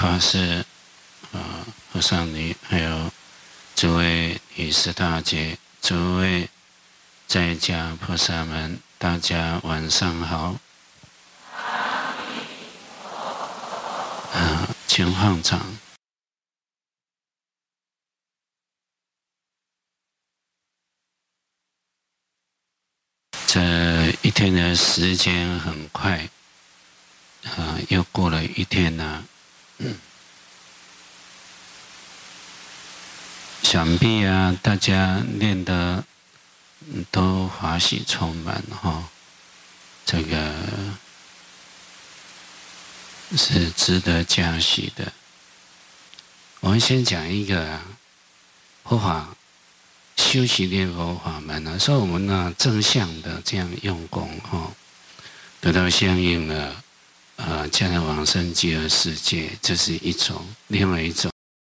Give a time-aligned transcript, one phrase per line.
[0.00, 0.64] 法师
[1.30, 1.60] 啊，
[1.92, 3.12] 和尚尼，还有
[3.76, 6.48] 诸位女士大姐，诸位
[7.26, 10.56] 在家菩萨们，大家晚上好。
[14.32, 15.60] 啊，请放掌。
[23.46, 26.26] 这一天的时间很快，
[27.44, 29.26] 啊，又过了一天了。
[33.62, 36.04] 想必啊，大家练得
[37.10, 39.08] 都欢喜充满哈，
[40.04, 40.54] 这个
[43.36, 45.12] 是值得嘉许的。
[46.60, 47.82] 我们先讲一个啊，
[48.84, 49.36] 佛法
[50.16, 54.72] 修习念佛法门呢，说我们呢正向的这样用功哈，
[55.60, 56.82] 得到相应的。
[57.40, 60.36] 啊，将来往生极乐世界，这是一种；
[60.68, 61.30] 另外一种，